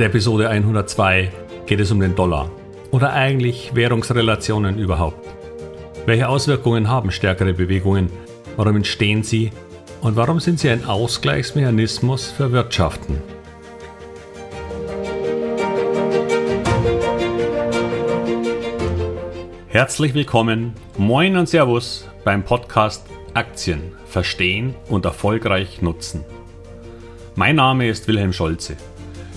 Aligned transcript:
der 0.00 0.06
Episode 0.06 0.48
102 0.48 1.30
geht 1.66 1.78
es 1.78 1.90
um 1.90 2.00
den 2.00 2.14
Dollar 2.14 2.50
oder 2.90 3.12
eigentlich 3.12 3.72
Währungsrelationen 3.74 4.78
überhaupt. 4.78 5.28
Welche 6.06 6.26
Auswirkungen 6.26 6.88
haben 6.88 7.10
stärkere 7.10 7.52
Bewegungen? 7.52 8.10
Warum 8.56 8.76
entstehen 8.76 9.22
sie? 9.22 9.50
Und 10.00 10.16
warum 10.16 10.40
sind 10.40 10.58
sie 10.58 10.70
ein 10.70 10.86
Ausgleichsmechanismus 10.86 12.30
für 12.30 12.50
Wirtschaften? 12.50 13.18
Herzlich 19.68 20.14
willkommen, 20.14 20.72
moin 20.96 21.36
und 21.36 21.46
Servus 21.46 22.08
beim 22.24 22.42
Podcast 22.42 23.04
Aktien 23.34 23.92
verstehen 24.06 24.74
und 24.88 25.04
erfolgreich 25.04 25.82
nutzen. 25.82 26.24
Mein 27.34 27.56
Name 27.56 27.86
ist 27.86 28.08
Wilhelm 28.08 28.32
Scholze. 28.32 28.78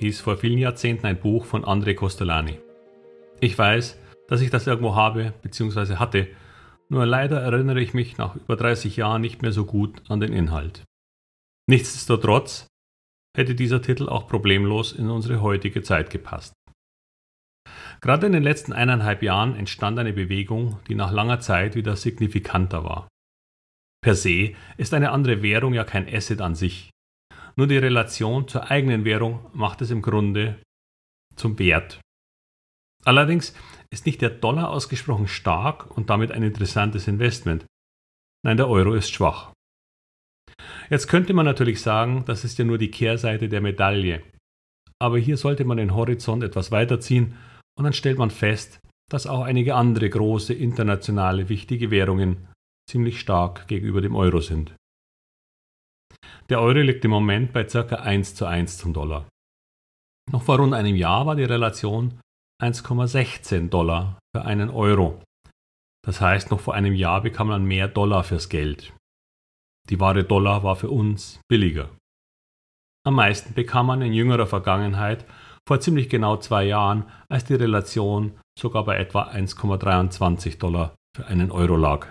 Hieß 0.00 0.20
vor 0.20 0.38
vielen 0.38 0.58
Jahrzehnten 0.58 1.06
ein 1.06 1.20
Buch 1.20 1.44
von 1.44 1.64
André 1.64 1.94
Costolani. 1.94 2.58
Ich 3.40 3.56
weiß, 3.56 3.98
dass 4.28 4.40
ich 4.40 4.50
das 4.50 4.66
irgendwo 4.66 4.94
habe 4.94 5.34
bzw. 5.42 5.96
hatte, 5.96 6.28
nur 6.88 7.06
leider 7.06 7.40
erinnere 7.40 7.80
ich 7.80 7.94
mich 7.94 8.18
nach 8.18 8.34
über 8.34 8.56
30 8.56 8.96
Jahren 8.96 9.20
nicht 9.20 9.42
mehr 9.42 9.52
so 9.52 9.64
gut 9.64 10.02
an 10.08 10.20
den 10.20 10.32
Inhalt. 10.32 10.82
Nichtsdestotrotz 11.68 12.66
hätte 13.36 13.54
dieser 13.54 13.82
Titel 13.82 14.08
auch 14.08 14.26
problemlos 14.26 14.92
in 14.92 15.08
unsere 15.08 15.40
heutige 15.40 15.82
Zeit 15.82 16.10
gepasst. 16.10 16.54
Gerade 18.00 18.26
in 18.26 18.32
den 18.32 18.42
letzten 18.42 18.72
eineinhalb 18.72 19.22
Jahren 19.22 19.54
entstand 19.54 19.98
eine 19.98 20.14
Bewegung, 20.14 20.80
die 20.88 20.94
nach 20.94 21.12
langer 21.12 21.40
Zeit 21.40 21.76
wieder 21.76 21.94
signifikanter 21.96 22.84
war. 22.84 23.08
Per 24.02 24.14
se 24.14 24.54
ist 24.78 24.94
eine 24.94 25.10
andere 25.10 25.42
Währung 25.42 25.74
ja 25.74 25.84
kein 25.84 26.08
Asset 26.12 26.40
an 26.40 26.54
sich, 26.54 26.90
nur 27.56 27.66
die 27.66 27.78
Relation 27.78 28.48
zur 28.48 28.70
eigenen 28.70 29.04
Währung 29.04 29.46
macht 29.52 29.82
es 29.82 29.90
im 29.90 30.02
Grunde 30.02 30.60
zum 31.36 31.58
Wert. 31.58 32.00
Allerdings 33.04 33.54
ist 33.90 34.06
nicht 34.06 34.20
der 34.20 34.30
Dollar 34.30 34.70
ausgesprochen 34.70 35.26
stark 35.26 35.96
und 35.96 36.10
damit 36.10 36.32
ein 36.32 36.42
interessantes 36.42 37.08
Investment. 37.08 37.64
Nein, 38.44 38.56
der 38.56 38.68
Euro 38.68 38.94
ist 38.94 39.10
schwach. 39.10 39.52
Jetzt 40.90 41.08
könnte 41.08 41.32
man 41.32 41.46
natürlich 41.46 41.80
sagen, 41.80 42.24
das 42.26 42.44
ist 42.44 42.58
ja 42.58 42.64
nur 42.64 42.78
die 42.78 42.90
Kehrseite 42.90 43.48
der 43.48 43.60
Medaille. 43.60 44.22
Aber 44.98 45.18
hier 45.18 45.36
sollte 45.36 45.64
man 45.64 45.78
den 45.78 45.94
Horizont 45.94 46.42
etwas 46.42 46.70
weiterziehen 46.70 47.36
und 47.78 47.84
dann 47.84 47.92
stellt 47.92 48.18
man 48.18 48.30
fest, 48.30 48.80
dass 49.10 49.26
auch 49.26 49.42
einige 49.42 49.74
andere 49.74 50.10
große 50.10 50.52
internationale 50.52 51.48
wichtige 51.48 51.90
Währungen 51.90 52.48
ziemlich 52.88 53.20
stark 53.20 53.66
gegenüber 53.68 54.00
dem 54.00 54.14
Euro 54.14 54.40
sind. 54.40 54.74
Der 56.50 56.60
Euro 56.60 56.80
liegt 56.80 57.04
im 57.04 57.12
Moment 57.12 57.52
bei 57.52 57.62
ca. 57.62 57.80
1 57.80 58.34
zu 58.34 58.44
1 58.44 58.78
zum 58.78 58.92
Dollar. 58.92 59.28
Noch 60.32 60.42
vor 60.42 60.58
rund 60.58 60.74
einem 60.74 60.96
Jahr 60.96 61.24
war 61.26 61.36
die 61.36 61.44
Relation 61.44 62.20
1,16 62.60 63.68
Dollar 63.68 64.18
für 64.34 64.44
einen 64.44 64.68
Euro. 64.68 65.22
Das 66.04 66.20
heißt, 66.20 66.50
noch 66.50 66.60
vor 66.60 66.74
einem 66.74 66.94
Jahr 66.94 67.22
bekam 67.22 67.48
man 67.48 67.64
mehr 67.64 67.88
Dollar 67.88 68.24
fürs 68.24 68.48
Geld. 68.48 68.92
Die 69.88 70.00
wahre 70.00 70.24
Dollar 70.24 70.62
war 70.62 70.76
für 70.76 70.90
uns 70.90 71.40
billiger. 71.48 71.90
Am 73.06 73.14
meisten 73.14 73.54
bekam 73.54 73.86
man 73.86 74.02
in 74.02 74.12
jüngerer 74.12 74.46
Vergangenheit 74.46 75.24
vor 75.66 75.80
ziemlich 75.80 76.08
genau 76.08 76.36
zwei 76.36 76.64
Jahren, 76.64 77.04
als 77.28 77.44
die 77.44 77.54
Relation 77.54 78.38
sogar 78.58 78.84
bei 78.84 78.96
etwa 78.96 79.30
1,23 79.30 80.58
Dollar 80.58 80.94
für 81.16 81.26
einen 81.26 81.50
Euro 81.50 81.76
lag. 81.76 82.08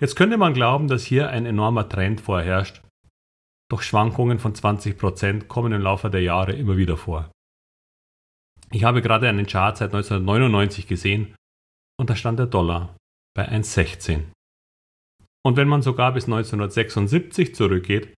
Jetzt 0.00 0.16
könnte 0.16 0.38
man 0.38 0.54
glauben, 0.54 0.88
dass 0.88 1.04
hier 1.04 1.28
ein 1.28 1.44
enormer 1.44 1.88
Trend 1.88 2.22
vorherrscht, 2.22 2.82
doch 3.70 3.82
Schwankungen 3.82 4.38
von 4.38 4.54
20% 4.54 5.46
kommen 5.46 5.72
im 5.72 5.82
Laufe 5.82 6.08
der 6.10 6.22
Jahre 6.22 6.52
immer 6.52 6.76
wieder 6.78 6.96
vor. 6.96 7.30
Ich 8.72 8.84
habe 8.84 9.02
gerade 9.02 9.28
einen 9.28 9.46
Chart 9.46 9.76
seit 9.76 9.94
1999 9.94 10.86
gesehen 10.86 11.34
und 11.98 12.08
da 12.08 12.16
stand 12.16 12.38
der 12.38 12.46
Dollar 12.46 12.96
bei 13.36 13.48
1,16. 13.48 14.30
Und 15.44 15.56
wenn 15.56 15.68
man 15.68 15.82
sogar 15.82 16.12
bis 16.12 16.24
1976 16.24 17.54
zurückgeht, 17.54 18.14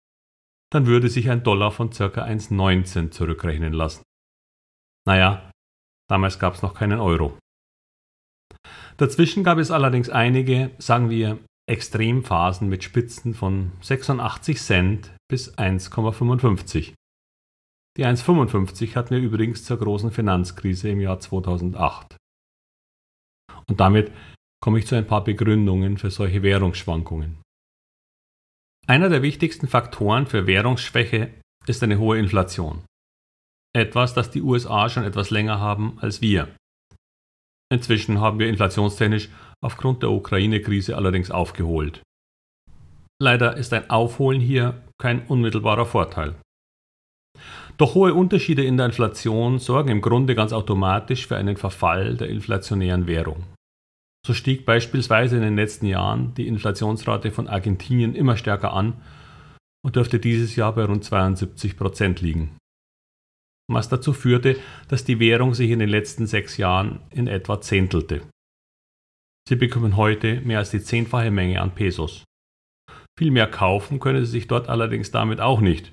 dann 0.71 0.85
würde 0.85 1.09
sich 1.09 1.29
ein 1.29 1.43
Dollar 1.43 1.71
von 1.71 1.89
ca. 1.89 2.05
1,19 2.05 3.11
zurückrechnen 3.11 3.73
lassen. 3.73 4.03
Naja, 5.07 5.49
damals 6.09 6.39
gab 6.39 6.53
es 6.53 6.61
noch 6.61 6.73
keinen 6.73 6.99
Euro. 6.99 7.37
Dazwischen 8.97 9.43
gab 9.43 9.57
es 9.57 9.71
allerdings 9.71 10.09
einige, 10.09 10.71
sagen 10.77 11.09
wir, 11.09 11.39
Extremphasen 11.69 12.69
mit 12.69 12.83
Spitzen 12.83 13.33
von 13.33 13.71
86 13.81 14.59
Cent 14.59 15.15
bis 15.29 15.57
1,55. 15.57 16.93
Die 17.97 18.05
1,55 18.05 18.95
hatten 18.95 19.11
wir 19.11 19.19
übrigens 19.21 19.65
zur 19.65 19.77
großen 19.77 20.11
Finanzkrise 20.11 20.89
im 20.89 21.01
Jahr 21.01 21.19
2008. 21.19 22.15
Und 23.67 23.79
damit 23.79 24.11
komme 24.61 24.79
ich 24.79 24.87
zu 24.87 24.95
ein 24.95 25.07
paar 25.07 25.23
Begründungen 25.23 25.97
für 25.97 26.11
solche 26.11 26.43
Währungsschwankungen. 26.43 27.41
Einer 28.87 29.09
der 29.09 29.21
wichtigsten 29.21 29.67
Faktoren 29.67 30.27
für 30.27 30.47
Währungsschwäche 30.47 31.33
ist 31.67 31.83
eine 31.83 31.99
hohe 31.99 32.17
Inflation. 32.17 32.83
Etwas, 33.73 34.13
das 34.13 34.31
die 34.31 34.41
USA 34.41 34.89
schon 34.89 35.03
etwas 35.03 35.29
länger 35.29 35.59
haben 35.59 35.97
als 35.99 36.21
wir. 36.21 36.53
Inzwischen 37.71 38.19
haben 38.19 38.39
wir 38.39 38.49
inflationstechnisch 38.49 39.29
aufgrund 39.63 40.03
der 40.03 40.11
Ukraine-Krise 40.11 40.95
allerdings 40.95 41.31
aufgeholt. 41.31 42.01
Leider 43.21 43.55
ist 43.55 43.71
ein 43.73 43.89
Aufholen 43.89 44.41
hier 44.41 44.81
kein 44.99 45.27
unmittelbarer 45.27 45.85
Vorteil. 45.85 46.35
Doch 47.77 47.95
hohe 47.95 48.13
Unterschiede 48.13 48.63
in 48.63 48.77
der 48.77 48.87
Inflation 48.87 49.59
sorgen 49.59 49.89
im 49.89 50.01
Grunde 50.01 50.35
ganz 50.35 50.53
automatisch 50.53 51.27
für 51.27 51.37
einen 51.37 51.57
Verfall 51.57 52.17
der 52.17 52.29
inflationären 52.29 53.07
Währung. 53.07 53.43
So 54.25 54.33
stieg 54.33 54.65
beispielsweise 54.65 55.37
in 55.37 55.41
den 55.41 55.55
letzten 55.55 55.87
Jahren 55.87 56.33
die 56.35 56.47
Inflationsrate 56.47 57.31
von 57.31 57.47
Argentinien 57.47 58.13
immer 58.13 58.37
stärker 58.37 58.73
an 58.73 59.01
und 59.83 59.95
dürfte 59.95 60.19
dieses 60.19 60.55
Jahr 60.55 60.73
bei 60.75 60.85
rund 60.85 61.03
72 61.03 61.75
Prozent 61.75 62.21
liegen. 62.21 62.55
Was 63.67 63.89
dazu 63.89 64.13
führte, 64.13 64.57
dass 64.87 65.05
die 65.05 65.19
Währung 65.19 65.53
sich 65.53 65.71
in 65.71 65.79
den 65.79 65.89
letzten 65.89 66.27
sechs 66.27 66.57
Jahren 66.57 66.99
in 67.09 67.27
etwa 67.27 67.61
zehntelte. 67.61 68.21
Sie 69.47 69.55
bekommen 69.55 69.97
heute 69.97 70.41
mehr 70.41 70.59
als 70.59 70.71
die 70.71 70.81
zehnfache 70.81 71.31
Menge 71.31 71.61
an 71.61 71.75
Pesos. 71.75 72.23
Viel 73.17 73.31
mehr 73.31 73.47
kaufen 73.47 73.99
können 73.99 74.25
sie 74.25 74.31
sich 74.31 74.47
dort 74.47 74.69
allerdings 74.69 75.11
damit 75.11 75.39
auch 75.39 75.61
nicht, 75.61 75.91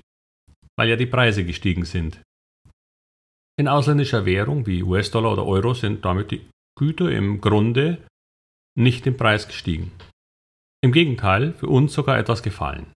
weil 0.77 0.89
ja 0.89 0.95
die 0.95 1.05
Preise 1.05 1.45
gestiegen 1.45 1.85
sind. 1.85 2.21
In 3.59 3.67
ausländischer 3.67 4.25
Währung 4.25 4.65
wie 4.65 4.83
US-Dollar 4.83 5.33
oder 5.33 5.45
Euro 5.45 5.73
sind 5.73 6.05
damit 6.05 6.31
die 6.31 6.49
Güter 6.77 7.11
im 7.11 7.41
Grunde 7.41 8.05
nicht 8.77 9.05
im 9.05 9.17
Preis 9.17 9.47
gestiegen. 9.47 9.91
Im 10.81 10.93
Gegenteil, 10.93 11.53
für 11.53 11.67
uns 11.67 11.93
sogar 11.93 12.17
etwas 12.17 12.41
gefallen. 12.41 12.93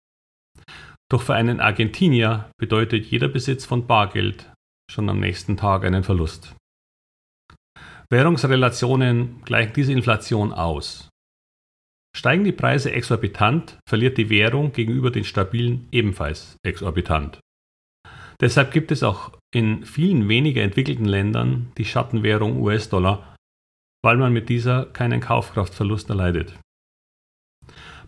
Doch 1.12 1.22
für 1.22 1.34
einen 1.34 1.60
Argentinier 1.60 2.50
bedeutet 2.58 3.06
jeder 3.06 3.28
Besitz 3.28 3.66
von 3.66 3.86
Bargeld 3.86 4.50
schon 4.90 5.10
am 5.10 5.20
nächsten 5.20 5.58
Tag 5.58 5.84
einen 5.84 6.04
Verlust. 6.04 6.56
Währungsrelationen 8.10 9.42
gleichen 9.44 9.74
diese 9.74 9.92
Inflation 9.92 10.54
aus. 10.54 11.10
Steigen 12.16 12.44
die 12.44 12.52
Preise 12.52 12.92
exorbitant, 12.92 13.80
verliert 13.90 14.18
die 14.18 14.30
Währung 14.30 14.72
gegenüber 14.72 15.10
den 15.10 15.24
stabilen 15.24 15.88
ebenfalls 15.92 16.58
exorbitant. 16.64 17.40
Deshalb 18.40 18.72
gibt 18.72 18.92
es 18.92 19.04
auch 19.04 19.32
in 19.54 19.86
vielen 19.86 20.28
weniger 20.30 20.62
entwickelten 20.62 21.06
Ländern 21.06 21.72
die 21.78 21.86
Schattenwährung 21.86 22.62
US-Dollar, 22.62 23.36
weil 24.04 24.18
man 24.18 24.34
mit 24.34 24.50
dieser 24.50 24.86
keinen 24.88 25.22
Kaufkraftverlust 25.22 26.10
erleidet. 26.10 26.60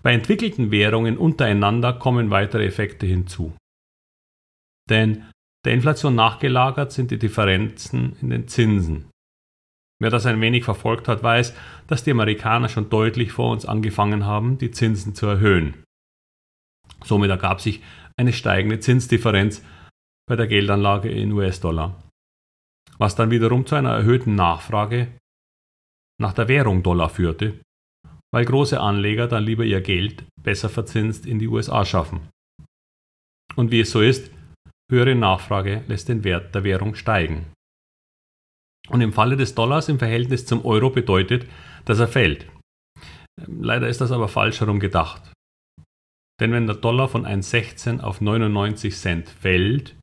Bei 0.03 0.13
entwickelten 0.13 0.69
Währungen 0.69 1.17
untereinander 1.17 1.93
kommen 1.93 2.29
weitere 2.29 2.65
Effekte 2.65 3.07
hinzu. 3.07 3.55
Denn 4.89 5.25
der 5.65 5.73
Inflation 5.73 6.13
nachgelagert 6.13 6.91
sind 6.91 7.09
die 7.09 7.17
Differenzen 7.17 8.15
in 8.21 8.29
den 8.29 8.47
Zinsen. 8.47 9.09
Wer 10.01 10.09
das 10.09 10.25
ein 10.25 10.41
wenig 10.41 10.65
verfolgt 10.65 11.07
hat, 11.07 11.23
weiß, 11.23 11.55
dass 11.87 12.03
die 12.03 12.11
Amerikaner 12.11 12.67
schon 12.67 12.89
deutlich 12.89 13.31
vor 13.31 13.51
uns 13.51 13.65
angefangen 13.65 14.25
haben, 14.25 14.57
die 14.57 14.71
Zinsen 14.71 15.15
zu 15.15 15.25
erhöhen. 15.25 15.83
Somit 17.03 17.29
ergab 17.29 17.61
sich 17.61 17.81
eine 18.17 18.33
steigende 18.33 18.79
Zinsdifferenz 18.79 19.63
bei 20.27 20.35
der 20.35 20.47
Geldanlage 20.47 21.09
in 21.09 21.31
US-Dollar. 21.31 22.01
was 22.97 23.15
dann 23.15 23.29
wiederum 23.29 23.65
zu 23.65 23.75
einer 23.75 23.91
erhöhten 23.91 24.35
Nachfrage 24.35 25.17
nach 26.17 26.33
der 26.33 26.47
Währung 26.47 26.81
Dollar 26.81 27.09
führte, 27.09 27.59
weil 28.33 28.45
große 28.45 28.79
Anleger 28.79 29.27
dann 29.27 29.43
lieber 29.43 29.65
ihr 29.65 29.81
Geld 29.81 30.25
besser 30.41 30.69
verzinst 30.69 31.25
in 31.25 31.39
die 31.39 31.47
USA 31.47 31.83
schaffen. 31.85 32.29
Und 33.55 33.71
wie 33.71 33.81
es 33.81 33.91
so 33.91 34.01
ist, 34.01 34.31
höhere 34.89 35.15
Nachfrage 35.15 35.83
lässt 35.87 36.09
den 36.09 36.23
Wert 36.23 36.55
der 36.55 36.63
Währung 36.63 36.95
steigen. 36.95 37.47
Und 38.89 39.01
im 39.01 39.13
Falle 39.13 39.37
des 39.37 39.55
Dollars 39.55 39.89
im 39.89 39.99
Verhältnis 39.99 40.45
zum 40.45 40.63
Euro 40.65 40.89
bedeutet, 40.89 41.47
dass 41.85 41.99
er 41.99 42.07
fällt. 42.07 42.47
Leider 43.47 43.87
ist 43.87 44.01
das 44.01 44.11
aber 44.11 44.27
falsch 44.27 44.61
herum 44.61 44.79
gedacht. 44.79 45.31
Denn 46.39 46.51
wenn 46.51 46.67
der 46.67 46.75
Dollar 46.75 47.07
von 47.07 47.25
1,16 47.25 48.01
auf 48.01 48.21
99 48.21 48.95
Cent 48.95 49.29
fällt, 49.29 49.95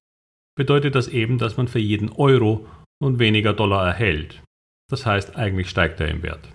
bedeutet 0.56 0.94
das 0.94 1.08
eben, 1.08 1.38
dass 1.38 1.56
man 1.56 1.68
für 1.68 1.78
jeden 1.78 2.10
Euro 2.10 2.66
nun 3.02 3.18
weniger 3.18 3.52
Dollar 3.52 3.86
erhält. 3.86 4.42
Das 4.90 5.06
heißt, 5.06 5.36
eigentlich 5.36 5.68
steigt 5.68 6.00
er 6.00 6.08
im 6.08 6.22
Wert. 6.22 6.52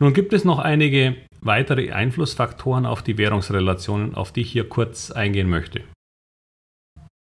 Nun 0.00 0.12
gibt 0.12 0.32
es 0.32 0.44
noch 0.44 0.58
einige 0.58 1.16
weitere 1.40 1.92
Einflussfaktoren 1.92 2.86
auf 2.86 3.02
die 3.02 3.16
Währungsrelationen, 3.16 4.14
auf 4.14 4.32
die 4.32 4.40
ich 4.40 4.50
hier 4.50 4.68
kurz 4.68 5.10
eingehen 5.10 5.48
möchte. 5.48 5.84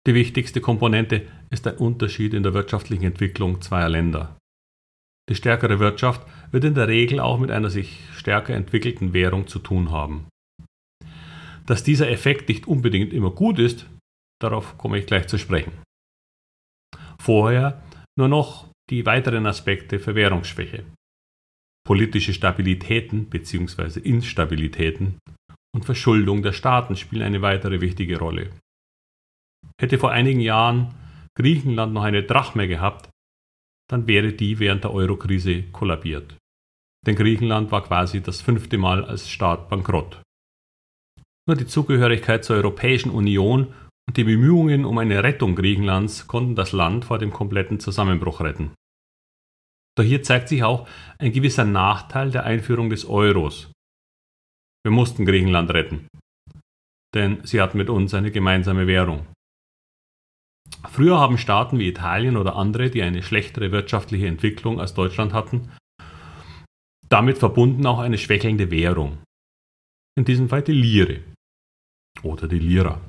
Die 0.08 0.14
wichtigste 0.14 0.62
Komponente 0.62 1.28
ist 1.50 1.66
ein 1.66 1.78
Unterschied 1.78 2.34
in 2.34 2.44
der 2.44 2.54
wirtschaftlichen 2.54 3.06
Entwicklung 3.06 3.62
zweier 3.62 3.90
Länder. 3.90 4.38
Die 5.30 5.36
stärkere 5.36 5.80
Wirtschaft 5.80 6.28
wird 6.52 6.64
in 6.64 6.76
der 6.76 6.88
Regel 6.88 7.20
auch 7.20 7.40
mit 7.40 7.50
einer 7.50 7.72
sich 7.72 8.02
stärker 8.14 8.54
entwickelten 8.54 9.14
Währung 9.14 9.48
zu 9.48 9.58
tun 9.58 9.90
haben. 9.90 10.28
Dass 11.66 11.84
dieser 11.84 12.10
Effekt 12.12 12.48
nicht 12.48 12.68
unbedingt 12.68 13.12
immer 13.14 13.32
gut 13.32 13.58
ist, 13.58 13.88
darauf 14.40 14.78
komme 14.78 15.00
ich 15.00 15.08
gleich 15.08 15.28
zu 15.28 15.40
sprechen. 15.40 15.72
Vorher 17.18 17.84
nur 18.16 18.28
noch 18.28 18.70
die 18.92 19.08
weiteren 19.08 19.48
Aspekte 19.48 19.98
für 19.98 20.14
Währungsschwäche. 20.14 20.86
Politische 21.84 22.34
Stabilitäten 22.34 23.26
bzw. 23.26 24.00
Instabilitäten 24.02 25.18
und 25.76 25.86
Verschuldung 25.86 26.44
der 26.44 26.54
Staaten 26.54 26.96
spielen 26.96 27.24
eine 27.24 27.42
weitere 27.42 27.82
wichtige 27.82 28.20
Rolle. 28.20 28.52
Hätte 29.80 29.98
vor 29.98 30.12
einigen 30.12 30.40
Jahren 30.40 30.96
Griechenland 31.38 31.94
noch 31.94 32.04
eine 32.04 32.24
Drachme 32.24 32.68
gehabt, 32.68 33.10
dann 33.90 34.08
wäre 34.08 34.34
die 34.34 34.60
während 34.60 34.84
der 34.84 34.94
Eurokrise 34.94 35.64
kollabiert. 35.72 36.38
Denn 37.06 37.16
Griechenland 37.16 37.72
war 37.72 37.84
quasi 37.84 38.22
das 38.22 38.42
fünfte 38.42 38.78
Mal 38.78 39.06
als 39.06 39.30
Staat 39.30 39.70
bankrott. 39.70 40.22
Nur 41.48 41.56
die 41.56 41.68
Zugehörigkeit 41.68 42.44
zur 42.44 42.56
Europäischen 42.56 43.12
Union 43.12 43.74
und 44.08 44.18
die 44.18 44.24
Bemühungen 44.24 44.86
um 44.86 44.98
eine 44.98 45.24
Rettung 45.24 45.56
Griechenlands 45.56 46.28
konnten 46.28 46.56
das 46.56 46.72
Land 46.72 47.06
vor 47.06 47.20
dem 47.20 47.32
kompletten 47.32 47.80
Zusammenbruch 47.80 48.42
retten. 48.42 48.74
Doch 49.98 50.04
hier 50.04 50.24
zeigt 50.24 50.50
sich 50.50 50.64
auch 50.64 50.88
ein 51.20 51.32
gewisser 51.32 51.66
Nachteil 51.66 52.32
der 52.32 52.44
Einführung 52.44 52.90
des 52.90 53.06
Euros. 53.06 53.72
Wir 54.84 54.92
mussten 54.92 55.26
Griechenland 55.26 55.72
retten, 55.72 56.08
denn 57.14 57.44
sie 57.44 57.62
hatten 57.62 57.78
mit 57.78 57.90
uns 57.90 58.14
eine 58.14 58.32
gemeinsame 58.32 58.88
Währung. 58.88 59.26
Früher 60.90 61.20
haben 61.20 61.38
Staaten 61.38 61.80
wie 61.80 61.88
Italien 61.88 62.38
oder 62.38 62.56
andere, 62.56 62.90
die 62.90 63.04
eine 63.04 63.24
schlechtere 63.24 63.72
wirtschaftliche 63.72 64.28
Entwicklung 64.28 64.80
als 64.80 64.94
Deutschland 64.94 65.34
hatten, 65.34 65.72
damit 67.10 67.38
verbunden 67.38 67.86
auch 67.86 68.00
eine 68.00 68.18
schwächelnde 68.18 68.72
Währung. 68.72 69.18
In 70.18 70.26
diesem 70.26 70.50
Fall 70.50 70.62
die 70.62 70.74
Lire 70.74 71.22
oder 72.24 72.48
die 72.48 72.60
Lira. 72.60 73.02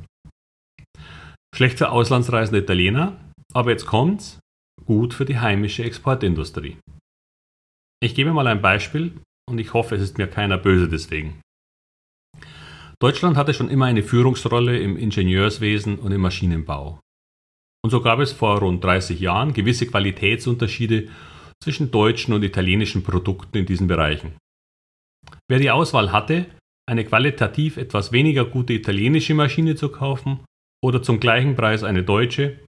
Schlecht 1.54 1.78
für 1.78 1.90
auslandsreisende 1.90 2.60
Italiener, 2.60 3.16
aber 3.54 3.70
jetzt 3.70 3.86
kommt's, 3.86 4.40
gut 4.84 5.14
für 5.14 5.24
die 5.24 5.38
heimische 5.38 5.84
Exportindustrie. 5.84 6.78
Ich 8.02 8.14
gebe 8.14 8.32
mal 8.32 8.46
ein 8.46 8.60
Beispiel 8.60 9.20
und 9.48 9.58
ich 9.58 9.72
hoffe, 9.72 9.94
es 9.94 10.02
ist 10.02 10.18
mir 10.18 10.26
keiner 10.26 10.58
böse 10.58 10.88
deswegen. 10.88 11.40
Deutschland 12.98 13.36
hatte 13.36 13.54
schon 13.54 13.70
immer 13.70 13.86
eine 13.86 14.02
Führungsrolle 14.02 14.78
im 14.78 14.96
Ingenieurswesen 14.96 15.98
und 15.98 16.12
im 16.12 16.20
Maschinenbau. 16.20 17.00
Und 17.86 17.90
so 17.90 18.00
gab 18.00 18.18
es 18.18 18.32
vor 18.32 18.58
rund 18.58 18.82
30 18.82 19.20
Jahren 19.20 19.52
gewisse 19.52 19.86
Qualitätsunterschiede 19.86 21.08
zwischen 21.62 21.92
deutschen 21.92 22.34
und 22.34 22.42
italienischen 22.42 23.04
Produkten 23.04 23.58
in 23.58 23.64
diesen 23.64 23.86
Bereichen. 23.86 24.36
Wer 25.48 25.60
die 25.60 25.70
Auswahl 25.70 26.10
hatte, 26.10 26.46
eine 26.90 27.04
qualitativ 27.04 27.76
etwas 27.76 28.10
weniger 28.10 28.44
gute 28.44 28.72
italienische 28.72 29.34
Maschine 29.34 29.76
zu 29.76 29.90
kaufen 29.90 30.40
oder 30.82 31.00
zum 31.00 31.20
gleichen 31.20 31.54
Preis 31.54 31.84
eine 31.84 32.02
deutsche, 32.02 32.58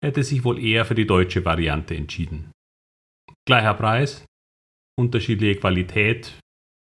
hätte 0.00 0.22
sich 0.22 0.44
wohl 0.44 0.62
eher 0.64 0.84
für 0.84 0.94
die 0.94 1.08
deutsche 1.08 1.44
Variante 1.44 1.96
entschieden. 1.96 2.52
Gleicher 3.48 3.74
Preis, 3.74 4.24
unterschiedliche 4.96 5.58
Qualität, 5.58 6.38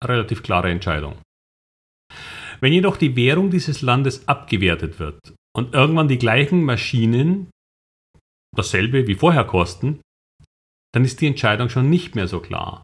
relativ 0.03 0.43
klare 0.43 0.69
Entscheidung. 0.69 1.15
Wenn 2.59 2.73
jedoch 2.73 2.97
die 2.97 3.15
Währung 3.15 3.51
dieses 3.51 3.81
Landes 3.81 4.27
abgewertet 4.27 4.99
wird 4.99 5.33
und 5.55 5.73
irgendwann 5.73 6.09
die 6.09 6.17
gleichen 6.17 6.65
Maschinen 6.65 7.52
dasselbe 8.55 9.07
wie 9.07 9.15
vorher 9.15 9.45
kosten, 9.45 10.01
dann 10.93 11.05
ist 11.05 11.21
die 11.21 11.27
Entscheidung 11.27 11.69
schon 11.69 11.89
nicht 11.89 12.15
mehr 12.15 12.27
so 12.27 12.39
klar. 12.39 12.83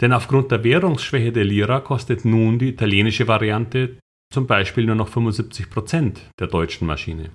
Denn 0.00 0.12
aufgrund 0.12 0.50
der 0.50 0.64
Währungsschwäche 0.64 1.32
der 1.32 1.44
Lira 1.44 1.80
kostet 1.80 2.24
nun 2.24 2.58
die 2.58 2.70
italienische 2.70 3.28
Variante 3.28 3.98
zum 4.32 4.46
Beispiel 4.46 4.86
nur 4.86 4.94
noch 4.94 5.10
75% 5.10 6.18
der 6.38 6.46
deutschen 6.46 6.86
Maschine. 6.86 7.32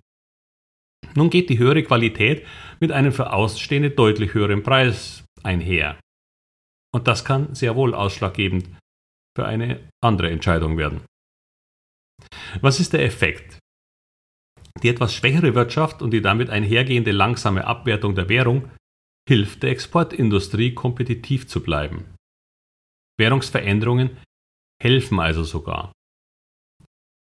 Nun 1.14 1.30
geht 1.30 1.50
die 1.50 1.60
höhere 1.60 1.84
Qualität 1.84 2.46
mit 2.80 2.92
einem 2.92 3.12
für 3.12 3.32
Ausstehende 3.32 3.92
deutlich 3.92 4.34
höheren 4.34 4.64
Preis 4.64 5.24
einher. 5.44 6.00
Und 6.94 7.08
das 7.08 7.24
kann 7.24 7.54
sehr 7.54 7.76
wohl 7.76 7.94
ausschlaggebend 7.94 8.70
für 9.38 9.46
eine 9.46 9.90
andere 10.02 10.32
Entscheidung 10.32 10.78
werden. 10.78 11.02
Was 12.62 12.80
ist 12.80 12.94
der 12.94 13.04
Effekt? 13.04 13.60
Die 14.84 14.90
etwas 14.90 15.14
schwächere 15.14 15.56
Wirtschaft 15.56 16.02
und 16.02 16.12
die 16.12 16.22
damit 16.22 16.50
einhergehende 16.50 17.12
langsame 17.12 17.66
Abwertung 17.66 18.16
der 18.16 18.30
Währung 18.30 18.70
hilft 19.28 19.64
der 19.64 19.72
Exportindustrie 19.72 20.74
kompetitiv 20.74 21.48
zu 21.48 21.62
bleiben. 21.62 22.06
Währungsveränderungen 23.18 24.18
helfen 24.82 25.20
also 25.20 25.44
sogar. 25.44 25.94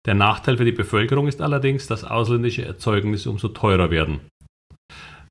Der 0.07 0.15
Nachteil 0.15 0.57
für 0.57 0.65
die 0.65 0.73
Bevölkerung 0.73 1.29
ist 1.29 1.41
allerdings, 1.41 1.87
dass 1.87 2.03
ausländische 2.03 2.65
Erzeugnisse 2.65 3.31
umso 3.31 3.49
teurer 3.49 3.91
werden. 3.91 4.21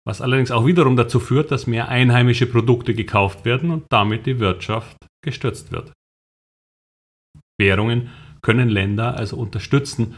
Was 0.06 0.22
allerdings 0.22 0.52
auch 0.52 0.66
wiederum 0.66 0.96
dazu 0.96 1.20
führt, 1.20 1.52
dass 1.52 1.68
mehr 1.68 1.90
einheimische 1.90 2.46
Produkte 2.48 2.94
gekauft 2.94 3.44
werden 3.44 3.70
und 3.70 3.86
damit 3.90 4.26
die 4.26 4.40
Wirtschaft 4.40 4.98
gestürzt 5.24 5.72
wird. 5.72 5.92
Währungen 7.60 8.10
können 8.42 8.70
Länder 8.70 9.18
also 9.18 9.38
unterstützen, 9.38 10.16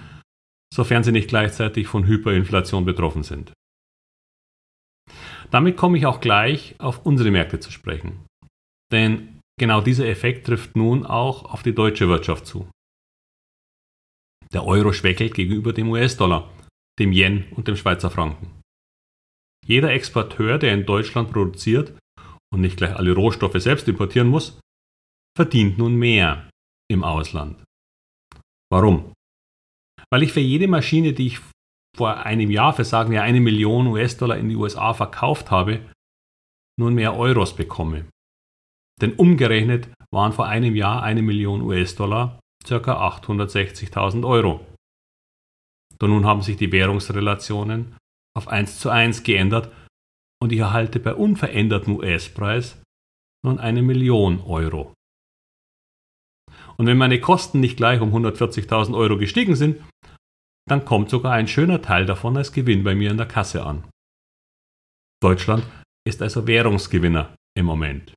sofern 0.73 1.03
sie 1.03 1.11
nicht 1.11 1.29
gleichzeitig 1.29 1.85
von 1.85 2.07
Hyperinflation 2.07 2.83
betroffen 2.83 3.21
sind. 3.21 3.53
Damit 5.51 5.77
komme 5.77 5.99
ich 5.99 6.07
auch 6.07 6.19
gleich 6.19 6.75
auf 6.79 7.05
unsere 7.05 7.29
Märkte 7.29 7.59
zu 7.59 7.71
sprechen. 7.71 8.25
Denn 8.91 9.39
genau 9.59 9.81
dieser 9.81 10.07
Effekt 10.07 10.47
trifft 10.47 10.75
nun 10.75 11.05
auch 11.05 11.45
auf 11.45 11.61
die 11.61 11.75
deutsche 11.75 12.07
Wirtschaft 12.07 12.47
zu. 12.47 12.67
Der 14.51 14.65
Euro 14.65 14.93
schwächelt 14.93 15.35
gegenüber 15.35 15.73
dem 15.73 15.89
US-Dollar, 15.89 16.51
dem 16.99 17.11
Yen 17.11 17.45
und 17.51 17.67
dem 17.67 17.75
Schweizer 17.75 18.09
Franken. 18.09 18.61
Jeder 19.65 19.91
Exporteur, 19.91 20.57
der 20.57 20.73
in 20.73 20.87
Deutschland 20.87 21.31
produziert 21.31 21.95
und 22.51 22.61
nicht 22.61 22.77
gleich 22.77 22.95
alle 22.95 23.13
Rohstoffe 23.13 23.61
selbst 23.61 23.87
importieren 23.87 24.27
muss, 24.27 24.59
verdient 25.37 25.77
nun 25.77 25.95
mehr 25.95 26.49
im 26.89 27.03
Ausland. 27.03 27.63
Warum? 28.71 29.12
Weil 30.13 30.21
ich 30.21 30.31
für 30.31 30.41
jede 30.41 30.67
Maschine, 30.67 31.13
die 31.13 31.25
ich 31.25 31.39
vor 31.97 32.17
einem 32.17 32.51
Jahr 32.51 32.71
für 32.73 32.85
sagen 32.85 33.09
wir 33.09 33.23
eine 33.23 33.41
Million 33.41 33.87
US-Dollar 33.87 34.37
in 34.37 34.47
die 34.47 34.55
USA 34.55 34.93
verkauft 34.93 35.49
habe, 35.49 35.89
nun 36.79 36.93
mehr 36.93 37.17
Euros 37.17 37.55
bekomme. 37.55 38.05
Denn 39.01 39.13
umgerechnet 39.15 39.89
waren 40.11 40.31
vor 40.31 40.45
einem 40.45 40.75
Jahr 40.75 41.01
eine 41.01 41.23
Million 41.23 41.63
US-Dollar 41.63 42.39
ca. 42.63 42.77
860.000 42.77 44.23
Euro. 44.23 44.63
Doch 45.97 46.07
nun 46.07 46.27
haben 46.27 46.43
sich 46.43 46.57
die 46.57 46.71
Währungsrelationen 46.71 47.97
auf 48.37 48.47
1 48.47 48.77
zu 48.77 48.91
1 48.91 49.23
geändert 49.23 49.73
und 50.39 50.51
ich 50.51 50.59
erhalte 50.59 50.99
bei 50.99 51.15
unverändertem 51.15 51.95
US-Preis 51.95 52.79
nun 53.43 53.57
eine 53.57 53.81
Million 53.81 54.41
Euro. 54.41 54.93
Und 56.83 56.87
wenn 56.87 56.97
meine 56.97 57.21
Kosten 57.21 57.61
nicht 57.61 57.77
gleich 57.77 58.01
um 58.01 58.13
140.000 58.13 58.93
Euro 58.93 59.17
gestiegen 59.17 59.55
sind, 59.55 59.81
dann 60.67 60.83
kommt 60.83 61.09
sogar 61.09 61.31
ein 61.31 61.47
schöner 61.47 61.81
Teil 61.81 62.05
davon 62.05 62.35
als 62.35 62.51
Gewinn 62.51 62.83
bei 62.83 62.93
mir 62.93 63.09
in 63.09 63.15
der 63.15 63.25
Kasse 63.25 63.65
an. 63.65 63.85
Deutschland 65.21 65.65
ist 66.05 66.21
also 66.21 66.45
Währungsgewinner 66.45 67.37
im 67.57 67.67
Moment. 67.67 68.13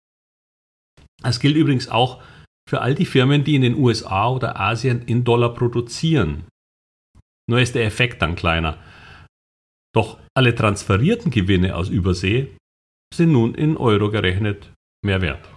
Das 1.23 1.39
gilt 1.39 1.55
übrigens 1.55 1.87
auch 1.87 2.21
für 2.69 2.81
all 2.81 2.97
die 2.97 3.07
Firmen, 3.07 3.45
die 3.45 3.55
in 3.55 3.63
den 3.63 3.77
USA 3.77 4.31
oder 4.31 4.59
Asien 4.59 5.03
in 5.03 5.23
Dollar 5.23 5.55
produzieren. 5.55 6.49
Nur 7.49 7.61
ist 7.61 7.77
der 7.77 7.85
Effekt 7.85 8.21
dann 8.21 8.35
kleiner. 8.35 8.83
Doch 9.95 10.19
alle 10.37 10.57
transferierten 10.57 11.31
Gewinne 11.31 11.77
aus 11.77 11.89
Übersee 11.89 12.57
sind 13.15 13.31
nun 13.31 13.55
in 13.55 13.77
Euro 13.77 14.11
gerechnet 14.11 14.73
mehr 15.05 15.23
wert. 15.23 15.56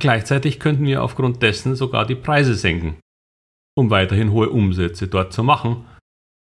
Gleichzeitig 0.00 0.58
könnten 0.58 0.86
wir 0.86 1.02
aufgrund 1.02 1.42
dessen 1.42 1.76
sogar 1.76 2.06
die 2.06 2.14
Preise 2.14 2.54
senken, 2.54 2.98
um 3.78 3.90
weiterhin 3.90 4.32
hohe 4.32 4.48
Umsätze 4.48 5.08
dort 5.08 5.32
zu 5.34 5.44
machen, 5.44 5.84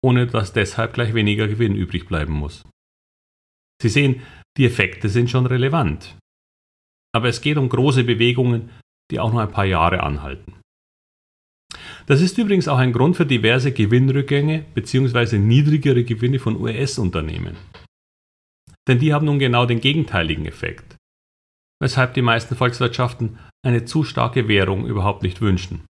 ohne 0.03 0.25
dass 0.25 0.51
deshalb 0.51 0.93
gleich 0.93 1.13
weniger 1.13 1.47
Gewinn 1.47 1.75
übrig 1.75 2.07
bleiben 2.07 2.33
muss. 2.33 2.63
Sie 3.81 3.89
sehen, 3.89 4.23
die 4.57 4.65
Effekte 4.65 5.09
sind 5.09 5.29
schon 5.29 5.45
relevant. 5.45 6.17
Aber 7.15 7.29
es 7.29 7.39
geht 7.39 7.57
um 7.57 7.69
große 7.69 8.03
Bewegungen, 8.03 8.71
die 9.11 9.19
auch 9.19 9.31
noch 9.31 9.39
ein 9.39 9.51
paar 9.51 9.65
Jahre 9.65 10.01
anhalten. 10.01 10.59
Das 12.07 12.21
ist 12.21 12.37
übrigens 12.39 12.67
auch 12.67 12.77
ein 12.77 12.93
Grund 12.93 13.15
für 13.15 13.25
diverse 13.27 13.71
Gewinnrückgänge 13.71 14.65
bzw. 14.73 15.37
niedrigere 15.37 16.03
Gewinne 16.03 16.39
von 16.39 16.59
US-Unternehmen. 16.59 17.57
Denn 18.87 18.99
die 18.99 19.13
haben 19.13 19.25
nun 19.25 19.39
genau 19.39 19.65
den 19.65 19.81
gegenteiligen 19.81 20.45
Effekt, 20.45 20.94
weshalb 21.81 22.13
die 22.13 22.21
meisten 22.21 22.55
Volkswirtschaften 22.55 23.39
eine 23.65 23.85
zu 23.85 24.03
starke 24.03 24.47
Währung 24.47 24.85
überhaupt 24.85 25.23
nicht 25.23 25.41
wünschen. 25.41 25.85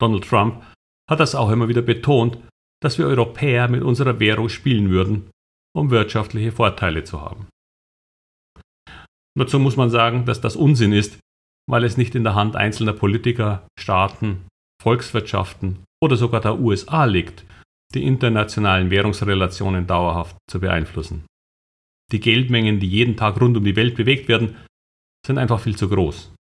Donald 0.00 0.24
Trump 0.24 0.64
hat 1.08 1.20
das 1.20 1.34
auch 1.34 1.50
immer 1.50 1.68
wieder 1.68 1.82
betont, 1.82 2.38
dass 2.82 2.98
wir 2.98 3.06
Europäer 3.06 3.68
mit 3.68 3.82
unserer 3.82 4.20
Währung 4.20 4.48
spielen 4.48 4.90
würden, 4.90 5.30
um 5.74 5.90
wirtschaftliche 5.90 6.52
Vorteile 6.52 7.04
zu 7.04 7.20
haben. 7.20 7.46
Dazu 9.36 9.58
muss 9.58 9.76
man 9.76 9.90
sagen, 9.90 10.26
dass 10.26 10.40
das 10.40 10.56
Unsinn 10.56 10.92
ist, 10.92 11.18
weil 11.68 11.84
es 11.84 11.96
nicht 11.96 12.14
in 12.14 12.24
der 12.24 12.34
Hand 12.34 12.56
einzelner 12.56 12.92
Politiker, 12.92 13.66
Staaten, 13.78 14.46
Volkswirtschaften 14.82 15.84
oder 16.02 16.16
sogar 16.16 16.40
der 16.40 16.58
USA 16.58 17.04
liegt, 17.04 17.44
die 17.94 18.04
internationalen 18.04 18.90
Währungsrelationen 18.90 19.86
dauerhaft 19.86 20.36
zu 20.48 20.60
beeinflussen. 20.60 21.24
Die 22.12 22.20
Geldmengen, 22.20 22.80
die 22.80 22.88
jeden 22.88 23.16
Tag 23.16 23.40
rund 23.40 23.56
um 23.56 23.64
die 23.64 23.76
Welt 23.76 23.96
bewegt 23.96 24.28
werden, 24.28 24.56
sind 25.26 25.38
einfach 25.38 25.60
viel 25.60 25.76
zu 25.76 25.88
groß. 25.88 26.34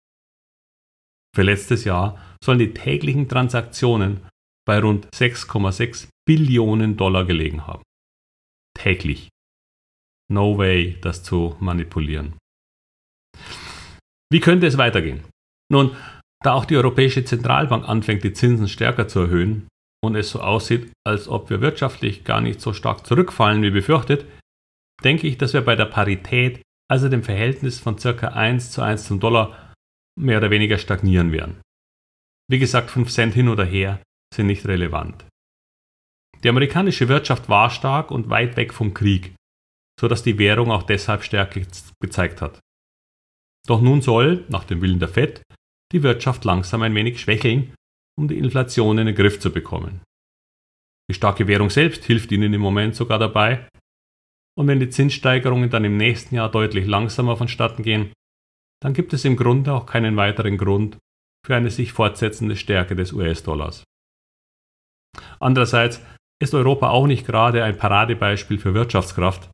Für 1.35 1.43
letztes 1.43 1.85
Jahr 1.85 2.19
sollen 2.43 2.59
die 2.59 2.75
täglichen 2.75 3.29
Transaktionen 3.29 4.27
bei 4.67 4.81
rund 4.81 5.07
6,6 5.15 6.09
Billionen 6.27 6.97
Dollar 6.97 7.25
gelegen 7.25 7.67
haben. 7.67 7.83
Täglich. 8.77 9.29
No 10.31 10.59
way, 10.59 10.99
das 11.01 11.23
zu 11.23 11.57
manipulieren. 11.61 12.37
Wie 14.33 14.41
könnte 14.41 14.67
es 14.67 14.79
weitergehen? 14.79 15.25
Nun, 15.73 15.97
da 16.43 16.55
auch 16.55 16.65
die 16.65 16.77
Europäische 16.77 17.25
Zentralbank 17.25 17.89
anfängt, 17.89 18.25
die 18.25 18.33
Zinsen 18.33 18.69
stärker 18.69 19.09
zu 19.09 19.21
erhöhen 19.21 19.69
und 20.03 20.15
es 20.15 20.31
so 20.31 20.41
aussieht, 20.41 20.93
als 21.07 21.29
ob 21.29 21.51
wir 21.51 21.61
wirtschaftlich 21.61 22.25
gar 22.25 22.41
nicht 22.41 22.61
so 22.61 22.73
stark 22.73 23.07
zurückfallen 23.07 23.63
wie 23.63 23.71
befürchtet, 23.71 24.25
denke 25.05 25.27
ich, 25.27 25.37
dass 25.37 25.53
wir 25.53 25.61
bei 25.63 25.77
der 25.77 25.87
Parität, 25.87 26.63
also 26.91 27.09
dem 27.09 27.23
Verhältnis 27.23 27.79
von 27.79 27.97
ca. 27.97 28.29
1 28.29 28.73
zu 28.73 28.83
1 28.83 29.05
zum 29.05 29.21
Dollar, 29.21 29.75
mehr 30.19 30.39
oder 30.39 30.51
weniger 30.51 30.77
stagnieren 30.77 31.31
werden. 31.31 31.61
Wie 32.51 32.59
gesagt, 32.59 32.91
5 32.91 33.09
Cent 33.11 33.35
hin 33.35 33.49
oder 33.49 33.65
her 33.65 34.03
sind 34.35 34.49
nicht 34.49 34.67
relevant. 34.67 35.25
Die 36.43 36.49
amerikanische 36.49 37.09
Wirtschaft 37.09 37.49
war 37.49 37.71
stark 37.71 38.11
und 38.11 38.29
weit 38.29 38.57
weg 38.57 38.75
vom 38.75 38.93
Krieg, 38.93 39.35
so 40.01 40.09
dass 40.09 40.23
die 40.23 40.39
Währung 40.39 40.73
auch 40.73 40.83
deshalb 40.83 41.23
Stärke 41.23 41.65
gezeigt 42.03 42.43
hat. 42.43 42.59
Doch 43.69 43.81
nun 43.81 44.03
soll, 44.03 44.45
nach 44.49 44.65
dem 44.65 44.83
Willen 44.83 44.99
der 44.99 45.09
Fed, 45.09 45.43
die 45.93 46.03
Wirtschaft 46.03 46.45
langsam 46.45 46.83
ein 46.83 46.95
wenig 46.95 47.21
schwächeln, 47.21 47.73
um 48.19 48.27
die 48.27 48.39
Inflation 48.39 48.99
in 48.99 49.07
den 49.07 49.15
Griff 49.15 49.39
zu 49.39 49.53
bekommen. 49.53 50.01
Die 51.09 51.15
starke 51.15 51.47
Währung 51.47 51.71
selbst 51.71 52.05
hilft 52.05 52.33
ihnen 52.33 52.53
im 52.53 52.61
Moment 52.61 52.97
sogar 52.97 53.19
dabei. 53.19 53.69
Und 54.61 54.67
wenn 54.67 54.79
die 54.79 54.91
Zinssteigerungen 54.91 55.71
dann 55.71 55.87
im 55.87 55.97
nächsten 55.97 56.35
Jahr 56.35 56.51
deutlich 56.51 56.87
langsamer 56.87 57.35
vonstatten 57.39 57.83
gehen, 57.83 58.13
dann 58.83 58.93
gibt 58.93 59.15
es 59.15 59.25
im 59.25 59.39
Grunde 59.39 59.73
auch 59.73 59.87
keinen 59.87 60.19
weiteren 60.19 60.59
Grund 60.59 60.99
für 61.47 61.57
eine 61.57 61.71
sich 61.71 61.95
fortsetzende 61.95 62.57
Stärke 62.57 62.95
des 62.95 63.15
US-Dollars. 63.15 63.85
Andererseits 65.39 66.03
ist 66.43 66.53
Europa 66.53 66.91
auch 66.91 67.07
nicht 67.07 67.25
gerade 67.25 67.65
ein 67.65 67.79
Paradebeispiel 67.79 68.59
für 68.59 68.75
Wirtschaftskraft, 68.75 69.51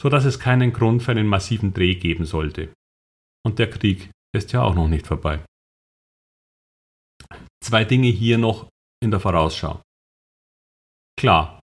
so 0.00 0.08
dass 0.08 0.24
es 0.24 0.40
keinen 0.40 0.72
Grund 0.72 1.02
für 1.02 1.10
einen 1.10 1.26
massiven 1.26 1.74
Dreh 1.74 1.96
geben 1.96 2.24
sollte. 2.24 2.72
Und 3.44 3.58
der 3.58 3.68
Krieg 3.68 4.08
ist 4.34 4.50
ja 4.52 4.62
auch 4.62 4.74
noch 4.74 4.88
nicht 4.88 5.06
vorbei. 5.06 5.44
Zwei 7.62 7.84
Dinge 7.84 8.08
hier 8.08 8.38
noch 8.38 8.70
in 9.04 9.10
der 9.10 9.20
Vorausschau. 9.20 9.82
Klar, 11.20 11.60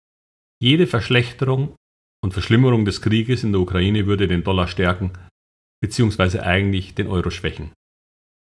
jede 0.61 0.85
Verschlechterung 0.85 1.75
und 2.23 2.33
Verschlimmerung 2.33 2.85
des 2.85 3.01
Krieges 3.01 3.43
in 3.43 3.51
der 3.51 3.61
Ukraine 3.61 4.05
würde 4.05 4.27
den 4.27 4.43
Dollar 4.43 4.67
stärken, 4.67 5.11
beziehungsweise 5.81 6.43
eigentlich 6.43 6.95
den 6.95 7.07
Euro 7.07 7.29
schwächen. 7.29 7.71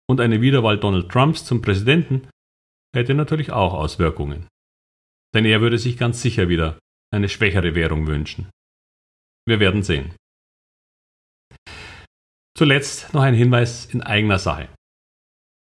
Und 0.09 0.21
eine 0.21 0.41
Wiederwahl 0.41 0.79
Donald 0.79 1.09
Trumps 1.09 1.43
zum 1.43 1.61
Präsidenten 1.61 2.27
hätte 2.95 3.13
natürlich 3.13 3.51
auch 3.51 3.73
Auswirkungen. 3.73 4.47
Denn 5.35 5.45
er 5.45 5.61
würde 5.61 5.77
sich 5.77 5.97
ganz 5.97 6.21
sicher 6.21 6.47
wieder 6.47 6.79
eine 7.13 7.29
schwächere 7.29 7.75
Währung 7.75 8.07
wünschen. 8.07 8.49
Wir 9.45 9.59
werden 9.59 9.83
sehen. 9.83 10.13
Zuletzt 12.57 13.13
noch 13.13 13.21
ein 13.21 13.35
Hinweis 13.35 13.85
in 13.85 14.01
eigener 14.01 14.39
Sache. 14.39 14.69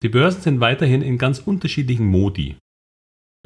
Die 0.03 0.09
Börsen 0.09 0.43
sind 0.43 0.61
weiterhin 0.61 1.03
in 1.03 1.19
ganz 1.19 1.41
unterschiedlichen 1.41 2.07
Modi. 2.07 2.59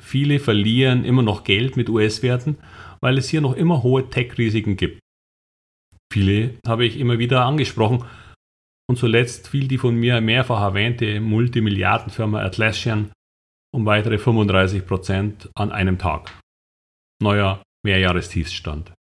Viele 0.01 0.41
verlieren 0.41 1.05
immer 1.05 1.23
noch 1.23 1.45
Geld 1.45 1.77
mit 1.77 1.89
US-Werten, 1.89 2.59
weil 3.03 3.19
es 3.19 3.29
hier 3.29 3.41
noch 3.41 3.55
immer 3.55 3.83
hohe 3.83 4.09
Tech-Risiken 4.09 4.77
gibt. 4.77 5.01
Viele 6.13 6.59
habe 6.67 6.85
ich 6.85 6.99
immer 6.99 7.19
wieder 7.19 7.45
angesprochen 7.45 8.05
und 8.89 8.97
zuletzt 8.97 9.49
fiel 9.49 9.69
die 9.69 9.79
von 9.79 9.95
mir 9.95 10.21
mehrfach 10.21 10.61
erwähnte 10.61 11.21
Multimilliardenfirma 11.21 12.41
Atlassian 12.41 13.13
um 13.73 13.87
weitere 13.87 14.19
35 14.19 14.85
Prozent 14.85 15.49
an 15.55 15.71
einem 15.71 15.99
Tag. 15.99 16.37
Neuer 17.23 17.63
Mehrjahrestiefsstand. 17.85 18.93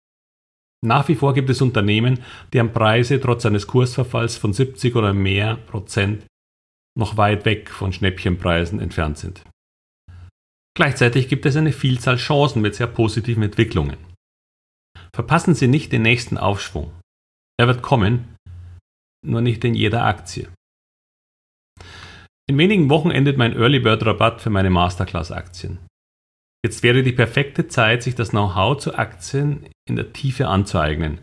Nach 0.84 1.08
wie 1.08 1.14
vor 1.14 1.34
gibt 1.34 1.50
es 1.50 1.60
Unternehmen, 1.60 2.22
deren 2.52 2.72
Preise 2.72 3.20
trotz 3.20 3.46
eines 3.46 3.66
Kursverfalls 3.66 4.36
von 4.36 4.52
70 4.52 4.94
oder 4.94 5.12
mehr 5.12 5.56
Prozent 5.56 6.26
noch 6.96 7.16
weit 7.16 7.44
weg 7.44 7.70
von 7.70 7.92
Schnäppchenpreisen 7.92 8.78
entfernt 8.80 9.18
sind. 9.18 9.42
Gleichzeitig 10.78 11.26
gibt 11.26 11.44
es 11.44 11.56
eine 11.56 11.72
Vielzahl 11.72 12.18
Chancen 12.18 12.62
mit 12.62 12.76
sehr 12.76 12.86
positiven 12.86 13.42
Entwicklungen. 13.42 13.96
Verpassen 15.12 15.56
Sie 15.56 15.66
nicht 15.66 15.90
den 15.90 16.02
nächsten 16.02 16.38
Aufschwung. 16.38 16.92
Er 17.58 17.66
wird 17.66 17.82
kommen, 17.82 18.36
nur 19.26 19.40
nicht 19.40 19.64
in 19.64 19.74
jeder 19.74 20.04
Aktie. 20.04 20.46
In 22.48 22.56
wenigen 22.58 22.90
Wochen 22.90 23.10
endet 23.10 23.36
mein 23.36 23.56
Early 23.56 23.80
Bird 23.80 24.06
Rabatt 24.06 24.40
für 24.40 24.50
meine 24.50 24.70
Masterclass 24.70 25.32
Aktien. 25.32 25.80
Jetzt 26.64 26.84
wäre 26.84 27.02
die 27.02 27.10
perfekte 27.10 27.66
Zeit, 27.66 28.04
sich 28.04 28.14
das 28.14 28.30
Know-how 28.30 28.78
zu 28.78 28.94
Aktien 28.94 29.68
in 29.88 29.96
der 29.96 30.12
Tiefe 30.12 30.46
anzueignen. 30.46 31.18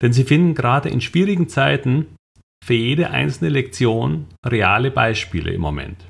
Denn 0.00 0.14
Sie 0.14 0.24
finden 0.24 0.54
gerade 0.54 0.88
in 0.88 1.02
schwierigen 1.02 1.50
Zeiten 1.50 2.16
für 2.64 2.72
jede 2.72 3.10
einzelne 3.10 3.50
Lektion 3.50 4.28
reale 4.42 4.90
Beispiele 4.90 5.52
im 5.52 5.60
Moment. 5.60 6.02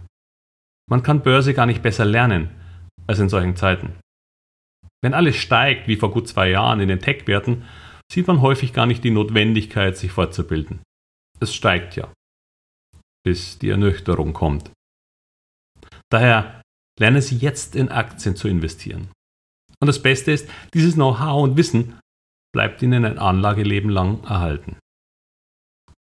Man 0.88 1.02
kann 1.02 1.24
Börse 1.24 1.52
gar 1.52 1.66
nicht 1.66 1.82
besser 1.82 2.04
lernen 2.04 2.50
als 3.06 3.18
in 3.18 3.28
solchen 3.28 3.56
Zeiten. 3.56 3.98
Wenn 5.02 5.14
alles 5.14 5.36
steigt, 5.36 5.88
wie 5.88 5.96
vor 5.96 6.10
gut 6.10 6.28
zwei 6.28 6.50
Jahren 6.50 6.80
in 6.80 6.88
den 6.88 7.00
Tech-Werten, 7.00 7.64
sieht 8.10 8.26
man 8.26 8.40
häufig 8.40 8.72
gar 8.72 8.86
nicht 8.86 9.04
die 9.04 9.10
Notwendigkeit, 9.10 9.96
sich 9.96 10.12
fortzubilden. 10.12 10.80
Es 11.40 11.54
steigt 11.54 11.96
ja, 11.96 12.12
bis 13.24 13.58
die 13.58 13.70
Ernüchterung 13.70 14.32
kommt. 14.32 14.70
Daher 16.10 16.62
Lernen 16.98 17.20
Sie 17.20 17.36
jetzt 17.36 17.76
in 17.76 17.90
Aktien 17.90 18.36
zu 18.36 18.48
investieren. 18.48 19.08
Und 19.80 19.86
das 19.86 20.00
Beste 20.00 20.32
ist, 20.32 20.48
dieses 20.72 20.94
Know-how 20.94 21.42
und 21.42 21.56
Wissen 21.56 21.98
bleibt 22.54 22.80
Ihnen 22.80 23.04
ein 23.04 23.18
Anlageleben 23.18 23.90
lang 23.90 24.24
erhalten. 24.24 24.78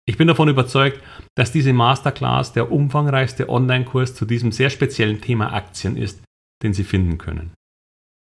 Ich 0.09 0.17
bin 0.17 0.27
davon 0.27 0.49
überzeugt, 0.49 1.01
dass 1.37 1.53
diese 1.53 1.73
Masterclass 1.73 2.53
der 2.53 2.73
umfangreichste 2.73 3.49
Online-Kurs 3.49 4.15
zu 4.17 4.25
diesem 4.25 4.51
sehr 4.51 4.71
speziellen 4.71 5.21
Thema 5.21 5.53
Aktien 5.53 5.97
ist, 5.97 6.21
den 6.63 6.75
Sie 6.75 6.85
finden 6.85 7.19
können. 7.19 7.53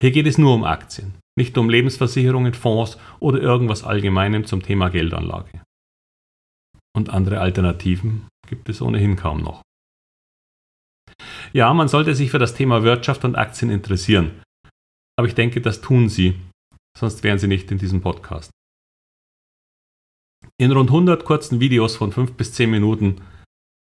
Hier 0.01 0.11
geht 0.11 0.27
es 0.27 0.37
nur 0.37 0.53
um 0.53 0.63
Aktien, 0.63 1.15
nicht 1.37 1.57
um 1.57 1.69
Lebensversicherungen, 1.69 2.53
Fonds 2.53 2.97
oder 3.19 3.41
irgendwas 3.41 3.83
Allgemeinem 3.83 4.45
zum 4.45 4.61
Thema 4.61 4.89
Geldanlage. 4.89 5.61
Und 6.95 7.09
andere 7.09 7.39
Alternativen 7.39 8.27
gibt 8.47 8.69
es 8.69 8.81
ohnehin 8.81 9.15
kaum 9.15 9.41
noch. 9.41 9.61
Ja, 11.53 11.73
man 11.73 11.87
sollte 11.87 12.13
sich 12.13 12.31
für 12.31 12.39
das 12.39 12.53
Thema 12.53 12.83
Wirtschaft 12.83 13.23
und 13.23 13.35
Aktien 13.35 13.71
interessieren. 13.71 14.41
Aber 15.17 15.27
ich 15.27 15.35
denke, 15.35 15.61
das 15.61 15.81
tun 15.81 16.09
Sie, 16.09 16.39
sonst 16.97 17.23
wären 17.23 17.39
Sie 17.39 17.47
nicht 17.47 17.71
in 17.71 17.77
diesem 17.77 18.01
Podcast. 18.01 18.51
In 20.59 20.71
rund 20.71 20.89
100 20.89 21.23
kurzen 21.25 21.59
Videos 21.59 21.95
von 21.95 22.11
5 22.11 22.33
bis 22.33 22.53
10 22.53 22.69
Minuten 22.69 23.21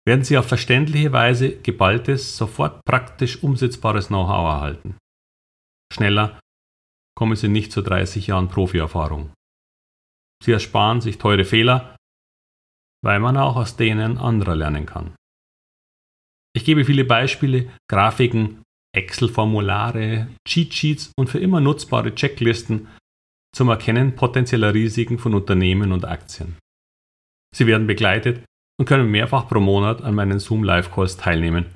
werden 0.07 0.23
Sie 0.23 0.37
auf 0.37 0.47
verständliche 0.47 1.11
Weise 1.11 1.57
geballtes, 1.57 2.37
sofort 2.37 2.79
praktisch 2.85 3.43
umsetzbares 3.43 4.07
Know-how 4.07 4.55
erhalten. 4.55 4.97
Schneller 5.93 6.39
kommen 7.13 7.35
Sie 7.35 7.49
nicht 7.49 7.73
zu 7.73 7.81
30 7.81 8.27
Jahren 8.27 8.47
Profi-Erfahrung. 8.47 9.33
Sie 10.41 10.53
ersparen 10.53 11.01
sich 11.01 11.17
teure 11.17 11.43
Fehler, 11.43 11.97
weil 13.03 13.19
man 13.19 13.35
auch 13.35 13.57
aus 13.57 13.75
denen 13.75 14.17
anderer 14.17 14.55
lernen 14.55 14.85
kann. 14.85 15.13
Ich 16.55 16.63
gebe 16.63 16.85
viele 16.85 17.03
Beispiele, 17.03 17.69
Grafiken, 17.89 18.63
Excel-Formulare, 18.95 20.29
Cheat-Sheets 20.47 21.11
und 21.17 21.29
für 21.29 21.39
immer 21.39 21.59
nutzbare 21.59 22.15
Checklisten 22.15 22.87
zum 23.53 23.67
Erkennen 23.67 24.15
potenzieller 24.15 24.73
Risiken 24.73 25.19
von 25.19 25.33
Unternehmen 25.33 25.91
und 25.91 26.05
Aktien. 26.05 26.57
Sie 27.53 27.67
werden 27.67 27.87
begleitet 27.87 28.45
und 28.79 28.86
können 28.86 29.10
mehrfach 29.10 29.48
pro 29.48 29.60
Monat 29.60 30.01
an 30.01 30.15
meinen 30.15 30.39
Zoom 30.39 30.63
Live 30.63 30.91
Calls 30.91 31.17
teilnehmen, 31.17 31.75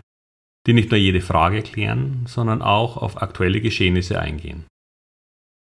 die 0.67 0.73
nicht 0.73 0.91
nur 0.91 0.99
jede 0.99 1.21
Frage 1.21 1.61
klären, 1.63 2.25
sondern 2.27 2.61
auch 2.61 2.97
auf 2.97 3.21
aktuelle 3.21 3.61
Geschehnisse 3.61 4.19
eingehen. 4.19 4.65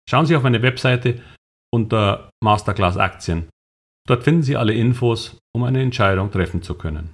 Schauen 0.09 0.25
Sie 0.25 0.35
auf 0.35 0.43
meine 0.43 0.61
Webseite 0.61 1.21
unter 1.73 2.29
Masterclass 2.43 2.97
Aktien. 2.97 3.47
Dort 4.07 4.23
finden 4.23 4.43
Sie 4.43 4.57
alle 4.57 4.73
Infos, 4.73 5.39
um 5.55 5.63
eine 5.63 5.81
Entscheidung 5.81 6.29
treffen 6.29 6.61
zu 6.61 6.75
können. 6.75 7.13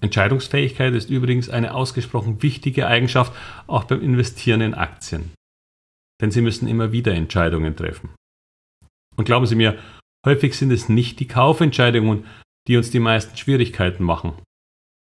Entscheidungsfähigkeit 0.00 0.94
ist 0.94 1.10
übrigens 1.10 1.48
eine 1.48 1.74
ausgesprochen 1.74 2.42
wichtige 2.42 2.86
Eigenschaft 2.86 3.32
auch 3.66 3.84
beim 3.84 4.00
Investieren 4.00 4.60
in 4.60 4.74
Aktien. 4.74 5.32
Denn 6.20 6.30
Sie 6.30 6.40
müssen 6.40 6.68
immer 6.68 6.92
wieder 6.92 7.12
Entscheidungen 7.12 7.76
treffen. 7.76 8.10
Und 9.16 9.24
glauben 9.24 9.46
Sie 9.46 9.56
mir, 9.56 9.78
häufig 10.26 10.56
sind 10.56 10.70
es 10.70 10.88
nicht 10.88 11.20
die 11.20 11.28
Kaufentscheidungen, 11.28 12.26
die 12.68 12.76
uns 12.76 12.90
die 12.90 13.00
meisten 13.00 13.36
Schwierigkeiten 13.36 14.04
machen, 14.04 14.34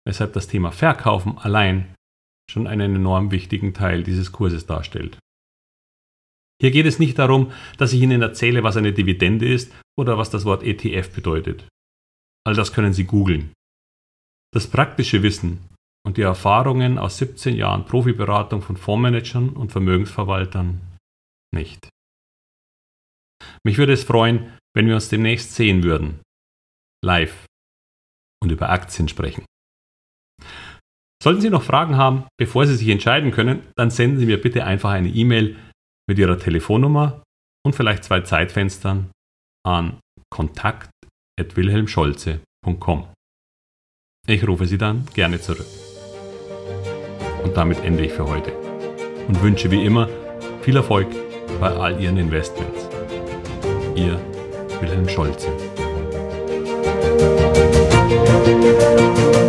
weshalb 0.06 0.32
das 0.32 0.46
Thema 0.46 0.72
Verkaufen 0.72 1.38
allein 1.38 1.94
schon 2.50 2.66
einen 2.66 2.96
enorm 2.96 3.30
wichtigen 3.30 3.74
Teil 3.74 4.02
dieses 4.02 4.32
Kurses 4.32 4.66
darstellt. 4.66 5.18
Hier 6.60 6.70
geht 6.70 6.86
es 6.86 6.98
nicht 6.98 7.18
darum, 7.18 7.52
dass 7.78 7.92
ich 7.92 8.00
Ihnen 8.00 8.22
erzähle, 8.22 8.62
was 8.62 8.76
eine 8.76 8.92
Dividende 8.92 9.52
ist 9.52 9.72
oder 9.98 10.18
was 10.18 10.30
das 10.30 10.44
Wort 10.44 10.62
ETF 10.62 11.14
bedeutet. 11.14 11.68
All 12.46 12.54
das 12.54 12.72
können 12.72 12.92
Sie 12.92 13.04
googeln. 13.04 13.52
Das 14.52 14.68
praktische 14.68 15.22
Wissen 15.22 15.58
und 16.06 16.16
die 16.16 16.22
Erfahrungen 16.22 16.98
aus 16.98 17.18
17 17.18 17.56
Jahren 17.56 17.86
Profiberatung 17.86 18.62
von 18.62 18.76
Fondsmanagern 18.76 19.50
und 19.50 19.72
Vermögensverwaltern 19.72 20.80
nicht. 21.52 21.88
Mich 23.64 23.78
würde 23.78 23.94
es 23.94 24.04
freuen, 24.04 24.52
wenn 24.74 24.86
wir 24.86 24.94
uns 24.94 25.08
demnächst 25.08 25.54
sehen 25.54 25.82
würden 25.82 26.20
live 27.04 27.46
und 28.42 28.50
über 28.50 28.70
Aktien 28.70 29.06
sprechen. 29.08 29.44
Sollten 31.22 31.40
Sie 31.40 31.50
noch 31.50 31.62
Fragen 31.62 31.96
haben, 31.96 32.24
bevor 32.38 32.66
Sie 32.66 32.74
sich 32.76 32.88
entscheiden 32.88 33.30
können, 33.30 33.62
dann 33.76 33.90
senden 33.90 34.18
Sie 34.18 34.26
mir 34.26 34.40
bitte 34.40 34.64
einfach 34.64 34.90
eine 34.90 35.08
E-Mail 35.08 35.56
mit 36.06 36.18
Ihrer 36.18 36.38
Telefonnummer 36.38 37.22
und 37.64 37.74
vielleicht 37.74 38.04
zwei 38.04 38.20
Zeitfenstern 38.20 39.10
an 39.66 39.98
kontakt.wilhelmscholze.com. 40.30 43.08
Ich 44.26 44.46
rufe 44.46 44.66
Sie 44.66 44.76
dann 44.78 45.06
gerne 45.14 45.40
zurück. 45.40 45.66
Und 47.42 47.56
damit 47.56 47.82
ende 47.84 48.04
ich 48.04 48.12
für 48.12 48.26
heute 48.26 48.52
und 49.28 49.42
wünsche 49.42 49.70
wie 49.70 49.84
immer 49.84 50.08
viel 50.62 50.76
Erfolg 50.76 51.08
bei 51.60 51.70
all 51.70 52.00
Ihren 52.00 52.16
Investments. 52.18 52.88
Ihr 53.94 54.18
Wilhelm 54.80 55.08
Scholze. 55.08 55.73
Música 58.34 59.43